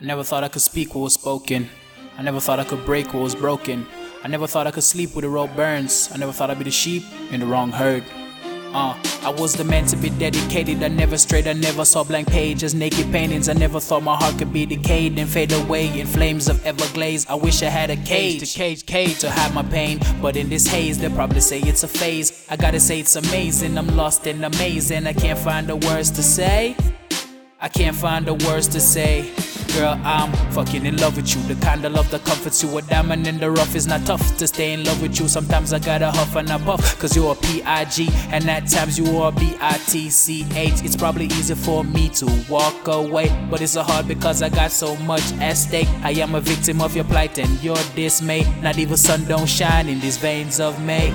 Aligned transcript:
I 0.00 0.04
never 0.06 0.24
thought 0.24 0.42
I 0.42 0.48
could 0.48 0.62
speak 0.62 0.94
what 0.94 1.02
was 1.02 1.14
spoken. 1.14 1.68
I 2.16 2.22
never 2.22 2.40
thought 2.40 2.58
I 2.58 2.64
could 2.64 2.86
break 2.86 3.12
what 3.12 3.22
was 3.22 3.34
broken. 3.34 3.86
I 4.24 4.28
never 4.28 4.46
thought 4.46 4.66
I 4.66 4.70
could 4.70 4.82
sleep 4.82 5.14
with 5.14 5.24
the 5.24 5.28
rope 5.28 5.54
burns. 5.54 6.10
I 6.14 6.16
never 6.16 6.32
thought 6.32 6.50
I'd 6.50 6.56
be 6.56 6.64
the 6.64 6.70
sheep 6.70 7.02
in 7.30 7.40
the 7.40 7.46
wrong 7.46 7.70
herd. 7.70 8.02
Uh, 8.72 8.96
I 9.22 9.30
was 9.36 9.54
the 9.54 9.64
man 9.64 9.84
to 9.86 9.96
be 9.96 10.08
dedicated. 10.08 10.82
I 10.82 10.88
never 10.88 11.18
strayed. 11.18 11.46
I 11.46 11.52
never 11.52 11.84
saw 11.84 12.02
blank 12.02 12.28
pages, 12.28 12.74
naked 12.74 13.12
paintings. 13.12 13.50
I 13.50 13.52
never 13.52 13.78
thought 13.78 14.02
my 14.02 14.16
heart 14.16 14.38
could 14.38 14.54
be 14.54 14.64
decayed 14.64 15.18
and 15.18 15.28
fade 15.28 15.52
away 15.52 16.00
in 16.00 16.06
flames 16.06 16.48
of 16.48 16.56
everglaze. 16.64 17.28
I 17.28 17.34
wish 17.34 17.62
I 17.62 17.68
had 17.68 17.90
a 17.90 17.96
cage 17.96 18.40
to 18.40 18.46
cage, 18.46 18.86
cage 18.86 19.18
to 19.18 19.30
hide 19.30 19.52
my 19.52 19.64
pain. 19.64 20.00
But 20.22 20.36
in 20.36 20.48
this 20.48 20.66
haze, 20.66 20.98
they'll 20.98 21.10
probably 21.10 21.40
say 21.40 21.60
it's 21.60 21.82
a 21.82 21.88
phase. 21.88 22.46
I 22.48 22.56
gotta 22.56 22.80
say 22.80 23.00
it's 23.00 23.16
amazing. 23.16 23.76
I'm 23.76 23.88
lost 23.96 24.26
and 24.26 24.46
amazing. 24.46 25.06
I 25.06 25.12
can't 25.12 25.38
find 25.38 25.66
the 25.66 25.76
words 25.76 26.10
to 26.12 26.22
say. 26.22 26.74
I 27.62 27.68
can't 27.68 27.94
find 27.94 28.24
the 28.24 28.32
words 28.32 28.68
to 28.68 28.80
say. 28.80 29.34
Girl, 29.76 30.00
I'm 30.02 30.32
fucking 30.52 30.86
in 30.86 30.96
love 30.96 31.16
with 31.16 31.36
you. 31.36 31.42
The 31.42 31.60
kind 31.60 31.84
of 31.84 31.92
love 31.92 32.10
that 32.10 32.24
comforts 32.24 32.62
you. 32.62 32.78
A 32.78 32.80
diamond 32.80 33.26
in 33.26 33.38
the 33.38 33.50
rough 33.50 33.74
is 33.74 33.86
not 33.86 34.06
tough 34.06 34.38
to 34.38 34.48
stay 34.48 34.72
in 34.72 34.82
love 34.82 35.02
with 35.02 35.20
you. 35.20 35.28
Sometimes 35.28 35.74
I 35.74 35.78
gotta 35.78 36.10
huff 36.10 36.34
and 36.36 36.50
I 36.50 36.56
puff, 36.56 36.98
cause 36.98 37.14
you're 37.14 37.32
a 37.32 37.34
P-I-G, 37.34 38.08
and 38.30 38.48
at 38.48 38.66
times 38.66 38.98
you 38.98 39.18
are 39.18 39.28
a 39.28 39.32
B-I-T-C-H. 39.32 40.82
It's 40.82 40.96
probably 40.96 41.26
easy 41.26 41.54
for 41.54 41.84
me 41.84 42.08
to 42.10 42.26
walk 42.48 42.88
away, 42.88 43.28
but 43.50 43.60
it's 43.60 43.72
so 43.72 43.82
hard 43.82 44.08
because 44.08 44.40
I 44.40 44.48
got 44.48 44.70
so 44.70 44.96
much 44.96 45.32
at 45.34 45.58
stake. 45.58 45.88
I 46.02 46.12
am 46.12 46.34
a 46.34 46.40
victim 46.40 46.80
of 46.80 46.96
your 46.96 47.04
plight 47.04 47.38
and 47.38 47.62
your 47.62 47.76
dismay. 47.94 48.50
Not 48.62 48.78
even 48.78 48.96
sun 48.96 49.24
don't 49.26 49.46
shine 49.46 49.90
in 49.90 50.00
these 50.00 50.16
veins 50.16 50.60
of 50.60 50.82
May. 50.82 51.12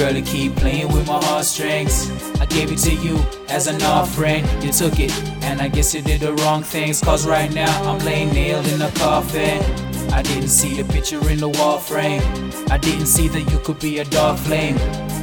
Girl, 0.00 0.16
you 0.16 0.22
keep 0.22 0.56
playing 0.56 0.90
with 0.94 1.06
my 1.06 1.22
heartstrings. 1.22 2.10
I 2.40 2.46
gave 2.46 2.72
it 2.72 2.78
to 2.78 2.94
you 2.94 3.22
as 3.50 3.66
an 3.66 3.82
offering. 3.82 4.46
You 4.62 4.72
took 4.72 4.98
it, 4.98 5.12
and 5.44 5.60
I 5.60 5.68
guess 5.68 5.94
you 5.94 6.00
did 6.00 6.22
the 6.22 6.32
wrong 6.36 6.62
things. 6.62 7.02
Cause 7.02 7.26
right 7.26 7.52
now 7.52 7.70
I'm 7.82 7.98
laying 7.98 8.32
nailed 8.32 8.66
in 8.68 8.80
a 8.80 8.90
coffin. 8.92 9.62
I 10.10 10.22
didn't 10.22 10.48
see 10.48 10.80
the 10.80 10.90
picture 10.90 11.20
in 11.28 11.36
the 11.36 11.50
wall 11.50 11.78
frame. 11.78 12.22
I 12.70 12.78
didn't 12.78 13.08
see 13.08 13.28
that 13.28 13.42
you 13.52 13.58
could 13.58 13.78
be 13.78 13.98
a 13.98 14.04
dark 14.06 14.38
flame. 14.38 14.76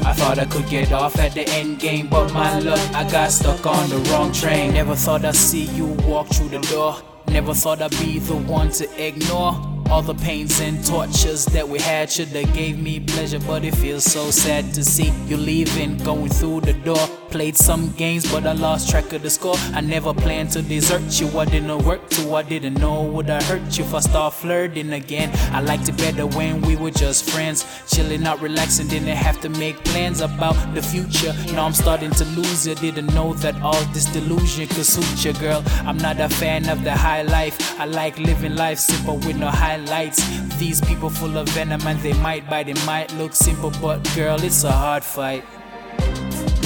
I 0.05 0.13
thought 0.13 0.37
I 0.37 0.45
could 0.45 0.69
get 0.69 0.91
off 0.91 1.17
at 1.17 1.33
the 1.33 1.49
end 1.49 1.79
game, 1.79 2.07
but 2.07 2.31
my 2.31 2.59
luck, 2.59 2.79
I 2.93 3.09
got 3.09 3.31
stuck 3.31 3.65
on 3.65 3.89
the 3.89 3.97
wrong 4.11 4.31
train. 4.31 4.75
Never 4.75 4.93
thought 4.93 5.25
I'd 5.25 5.35
see 5.35 5.65
you 5.75 5.87
walk 6.05 6.27
through 6.27 6.49
the 6.49 6.59
door. 6.59 7.01
Never 7.29 7.55
thought 7.55 7.81
I'd 7.81 7.89
be 7.97 8.19
the 8.19 8.35
one 8.35 8.69
to 8.73 8.85
ignore. 9.03 9.76
All 9.89 10.01
the 10.01 10.15
pains 10.15 10.59
and 10.59 10.85
tortures 10.85 11.45
that 11.45 11.67
we 11.67 11.79
had 11.79 12.11
should 12.11 12.27
have 12.29 12.53
gave 12.53 12.77
me 12.77 12.99
pleasure, 12.99 13.39
but 13.39 13.63
it 13.63 13.75
feels 13.75 14.03
so 14.03 14.29
sad 14.31 14.73
to 14.73 14.83
see 14.83 15.11
you 15.27 15.37
leaving, 15.37 15.97
going 15.99 16.29
through 16.29 16.61
the 16.61 16.73
door. 16.73 17.07
Played 17.29 17.57
some 17.57 17.91
games, 17.91 18.29
but 18.31 18.45
I 18.45 18.53
lost 18.53 18.89
track 18.89 19.11
of 19.11 19.21
the 19.21 19.29
score. 19.29 19.55
I 19.73 19.81
never 19.81 20.13
planned 20.13 20.51
to 20.51 20.61
desert 20.61 21.19
you. 21.19 21.27
I 21.37 21.45
didn't 21.45 21.83
work 21.83 22.09
to, 22.11 22.35
I 22.35 22.41
didn't 22.41 22.75
know 22.75 23.03
would 23.03 23.29
I 23.29 23.43
hurt 23.43 23.77
you 23.77 23.83
if 23.83 23.93
I 23.93 23.99
start 23.99 24.33
flirting 24.33 24.93
again. 24.93 25.29
I 25.53 25.59
liked 25.59 25.89
it 25.89 25.97
better 25.97 26.25
when 26.25 26.61
we 26.61 26.75
were 26.77 26.91
just 26.91 27.29
friends, 27.29 27.65
chilling 27.93 28.25
out, 28.25 28.41
relaxing. 28.41 28.87
Didn't 28.87 29.09
have 29.09 29.41
to 29.41 29.49
make 29.49 29.83
plans 29.83 30.21
about 30.21 30.55
the 30.73 30.81
future. 30.81 31.33
Now 31.53 31.65
I'm 31.65 31.73
starting 31.73 32.11
to 32.11 32.25
lose 32.25 32.65
it. 32.65 32.79
Didn't 32.79 33.13
know 33.13 33.33
that 33.35 33.61
all 33.61 33.81
this 33.93 34.05
delusion 34.05 34.67
could 34.67 34.85
suit 34.85 35.25
you, 35.25 35.33
girl. 35.33 35.63
I'm 35.85 35.97
not 35.97 36.19
a 36.21 36.29
fan 36.29 36.69
of 36.69 36.83
the 36.83 36.95
high 36.95 37.23
life. 37.23 37.77
I 37.79 37.85
like 37.85 38.17
living 38.19 38.55
life 38.55 38.79
simple 38.79 39.17
with 39.17 39.35
no 39.35 39.49
highlights. 39.77 40.57
These 40.57 40.81
people 40.81 41.09
full 41.09 41.37
of 41.37 41.47
venom 41.49 41.81
and 41.85 41.99
they 41.99 42.13
might 42.13 42.49
bite. 42.49 42.69
It 42.69 42.83
might 42.85 43.13
look 43.15 43.33
simple, 43.33 43.71
but 43.81 43.97
girl, 44.15 44.41
it's 44.43 44.63
a 44.63 44.71
hard 44.71 45.03
fight. 45.03 45.43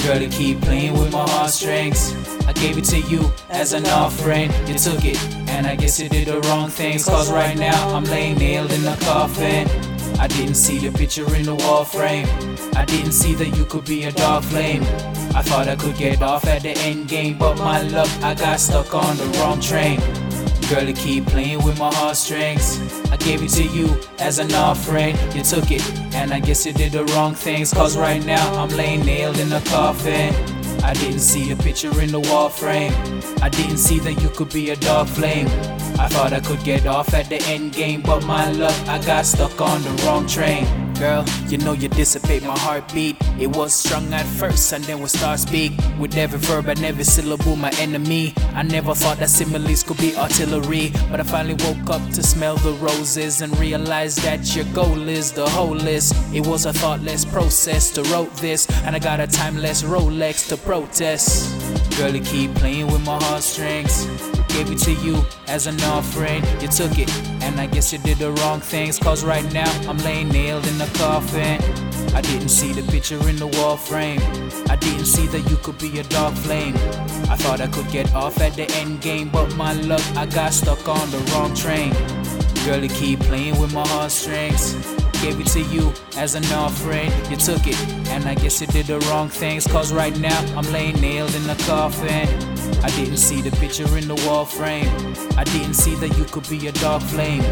Girl, 0.04 0.20
you 0.20 0.28
keep 0.28 0.60
playing 0.62 0.94
with 0.94 1.12
my 1.12 1.28
heartstrings. 1.28 2.14
I 2.46 2.52
gave 2.52 2.76
it 2.76 2.84
to 2.86 2.98
you 3.00 3.30
as 3.50 3.72
an 3.72 3.86
offering. 3.86 4.50
You 4.66 4.74
took 4.74 5.04
it, 5.04 5.22
and 5.48 5.66
I 5.66 5.76
guess 5.76 6.00
you 6.00 6.08
did 6.08 6.26
the 6.26 6.40
wrong 6.48 6.70
things. 6.70 7.04
Cause 7.04 7.30
right 7.30 7.56
now 7.56 7.94
I'm 7.94 8.04
laying 8.04 8.38
nailed 8.38 8.72
in 8.72 8.82
the 8.82 8.96
coffin. 9.02 9.68
I 10.18 10.26
didn't 10.26 10.54
see 10.54 10.78
the 10.78 10.96
picture 10.96 11.34
in 11.36 11.44
the 11.44 11.54
wall 11.54 11.84
frame. 11.84 12.26
I 12.74 12.84
didn't 12.84 13.12
see 13.12 13.34
that 13.34 13.56
you 13.56 13.64
could 13.64 13.84
be 13.84 14.04
a 14.04 14.12
dark 14.12 14.44
flame. 14.44 14.82
I 15.34 15.42
thought 15.42 15.68
I 15.68 15.76
could 15.76 15.96
get 15.96 16.20
off 16.20 16.46
at 16.46 16.62
the 16.62 16.70
end 16.70 17.08
game, 17.08 17.38
but 17.38 17.56
my 17.58 17.82
luck, 17.82 18.10
I 18.22 18.34
got 18.34 18.58
stuck 18.58 18.94
on 18.94 19.16
the 19.16 19.26
wrong 19.38 19.60
train. 19.60 20.00
Girl, 20.72 20.88
you 20.88 20.94
keep 20.94 21.26
playing 21.26 21.62
with 21.64 21.78
my 21.78 21.92
heartstrings. 21.92 22.80
I 23.10 23.18
gave 23.18 23.42
it 23.42 23.50
to 23.50 23.62
you 23.62 23.94
as 24.18 24.38
an 24.38 24.54
offering. 24.54 25.14
You 25.36 25.42
took 25.42 25.70
it, 25.70 25.86
and 26.14 26.32
I 26.32 26.40
guess 26.40 26.64
you 26.64 26.72
did 26.72 26.92
the 26.92 27.04
wrong 27.12 27.34
things. 27.34 27.74
Cause 27.74 27.94
right 27.94 28.24
now 28.24 28.54
I'm 28.54 28.70
laying 28.70 29.04
nailed 29.04 29.38
in 29.38 29.52
a 29.52 29.60
coffin. 29.66 30.32
I 30.82 30.94
didn't 30.94 31.20
see 31.20 31.52
a 31.52 31.56
picture 31.56 32.00
in 32.00 32.10
the 32.10 32.20
wall 32.20 32.48
frame. 32.48 32.94
I 33.42 33.50
didn't 33.50 33.76
see 33.76 33.98
that 33.98 34.14
you 34.22 34.30
could 34.30 34.50
be 34.50 34.70
a 34.70 34.76
dark 34.76 35.08
flame. 35.08 35.46
I 35.98 36.08
thought 36.08 36.32
I 36.32 36.40
could 36.40 36.64
get 36.64 36.86
off 36.86 37.12
at 37.12 37.28
the 37.28 37.42
end 37.42 37.74
game, 37.74 38.00
but 38.00 38.24
my 38.24 38.50
luck, 38.52 38.88
I 38.88 38.98
got 39.04 39.26
stuck 39.26 39.60
on 39.60 39.82
the 39.82 39.90
wrong 40.06 40.26
train. 40.26 40.64
Girl, 40.98 41.24
you 41.48 41.58
know 41.58 41.72
you 41.72 41.88
dissipate 41.88 42.42
my 42.42 42.58
heartbeat. 42.58 43.16
It 43.38 43.48
was 43.48 43.72
strong 43.72 44.12
at 44.12 44.26
first, 44.26 44.72
and 44.72 44.84
then 44.84 45.00
we 45.00 45.08
start 45.08 45.40
speak. 45.40 45.72
With 45.98 46.16
every 46.16 46.38
verb 46.38 46.68
and 46.68 46.84
every 46.84 47.04
syllable, 47.04 47.56
my 47.56 47.70
enemy. 47.78 48.34
I 48.54 48.62
never 48.62 48.94
thought 48.94 49.18
that 49.18 49.30
similes 49.30 49.82
could 49.82 49.98
be 49.98 50.14
artillery, 50.16 50.92
but 51.10 51.20
I 51.20 51.24
finally 51.24 51.54
woke 51.64 51.90
up 51.90 52.02
to 52.12 52.22
smell 52.22 52.56
the 52.56 52.72
roses 52.74 53.42
and 53.42 53.56
realize 53.58 54.16
that 54.16 54.54
your 54.54 54.64
goal 54.66 55.08
is 55.08 55.32
the 55.32 55.48
whole 55.48 55.74
list. 55.74 56.14
It 56.32 56.46
was 56.46 56.66
a 56.66 56.72
thoughtless 56.72 57.24
process 57.24 57.90
to 57.92 58.02
wrote 58.04 58.34
this, 58.36 58.68
and 58.84 58.94
I 58.94 58.98
got 58.98 59.20
a 59.20 59.26
timeless 59.26 59.82
Rolex 59.82 60.48
to 60.48 60.56
protest. 60.56 61.50
Girl, 61.96 62.14
you 62.14 62.22
keep 62.22 62.54
playing 62.56 62.86
with 62.86 63.04
my 63.04 63.22
heartstrings. 63.24 64.06
Gave 64.48 64.70
it 64.70 64.78
to 64.80 64.92
you 64.92 65.24
as 65.48 65.66
an 65.66 65.80
offering. 65.82 66.44
You 66.60 66.68
took 66.68 66.98
it, 66.98 67.10
and 67.42 67.58
I 67.58 67.66
guess 67.66 67.92
you 67.92 67.98
did 67.98 68.18
the 68.18 68.32
wrong 68.32 68.60
things. 68.60 68.98
Cause 68.98 69.24
right 69.24 69.50
now 69.52 69.70
I'm 69.88 69.96
laying 69.98 70.28
nailed 70.28 70.66
in 70.66 70.76
a 70.82 70.86
coffin. 70.98 71.62
I 72.14 72.20
didn't 72.20 72.48
see 72.48 72.72
the 72.72 72.82
picture 72.90 73.18
in 73.28 73.36
the 73.36 73.46
wall 73.46 73.76
frame. 73.76 74.20
I 74.68 74.76
didn't 74.76 75.06
see 75.06 75.26
that 75.28 75.48
you 75.48 75.56
could 75.56 75.78
be 75.78 76.00
a 76.00 76.02
dark 76.04 76.34
flame. 76.34 76.74
I 77.30 77.36
thought 77.36 77.60
I 77.60 77.68
could 77.68 77.88
get 77.90 78.12
off 78.14 78.40
at 78.40 78.54
the 78.54 78.68
end 78.80 79.00
game, 79.00 79.28
but 79.28 79.54
my 79.56 79.72
luck, 79.74 80.02
I 80.16 80.26
got 80.26 80.52
stuck 80.52 80.88
on 80.88 81.10
the 81.10 81.18
wrong 81.30 81.54
train. 81.54 81.92
Girl, 82.64 82.80
you 82.80 82.88
keep 82.88 83.18
playing 83.20 83.58
with 83.58 83.74
my 83.74 83.86
heartstrings. 83.88 84.74
Gave 85.20 85.40
it 85.40 85.46
to 85.48 85.60
you 85.62 85.92
as 86.16 86.36
an 86.36 86.44
offering. 86.52 87.10
You 87.28 87.36
took 87.36 87.66
it, 87.66 87.76
and 88.08 88.24
I 88.24 88.36
guess 88.36 88.60
you 88.60 88.68
did 88.68 88.86
the 88.86 89.00
wrong 89.10 89.28
things. 89.28 89.66
Cause 89.66 89.92
right 89.92 90.16
now 90.18 90.38
I'm 90.56 90.70
laying 90.72 91.00
nailed 91.00 91.34
in 91.34 91.50
a 91.50 91.56
coffin. 91.66 92.28
I 92.84 92.88
didn't 92.90 93.16
see 93.16 93.42
the 93.42 93.50
picture 93.56 93.96
in 93.98 94.06
the 94.06 94.14
wall 94.26 94.44
frame. 94.44 94.88
I 95.36 95.44
didn't 95.44 95.74
see 95.74 95.96
that 95.96 96.16
you 96.16 96.24
could 96.24 96.48
be 96.48 96.68
a 96.68 96.72
dark 96.72 97.02
flame. 97.02 97.42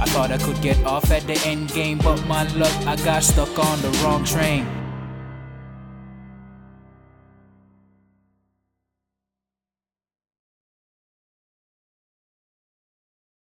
I 0.00 0.06
thought 0.06 0.30
I 0.30 0.38
could 0.38 0.60
get 0.62 0.82
off 0.84 1.10
at 1.10 1.26
the 1.26 1.38
end 1.46 1.72
game, 1.72 1.98
but 1.98 2.24
my 2.26 2.46
luck, 2.54 2.74
I 2.86 2.96
got 2.96 3.22
stuck 3.22 3.58
on 3.58 3.82
the 3.82 3.90
wrong 4.02 4.24
train. 4.24 4.83